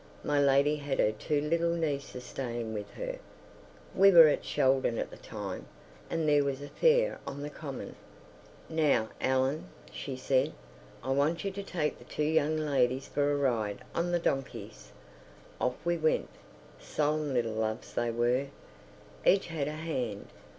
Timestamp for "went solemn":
15.97-17.35